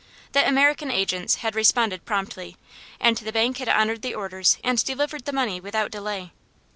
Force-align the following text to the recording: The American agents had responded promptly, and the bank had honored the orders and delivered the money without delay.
The 0.31 0.43
American 0.47 0.89
agents 0.89 1.35
had 1.45 1.53
responded 1.53 2.05
promptly, 2.05 2.57
and 2.99 3.15
the 3.17 3.31
bank 3.31 3.59
had 3.59 3.69
honored 3.69 4.01
the 4.01 4.15
orders 4.15 4.57
and 4.63 4.83
delivered 4.83 5.25
the 5.25 5.31
money 5.31 5.59
without 5.61 5.91
delay. 5.91 6.31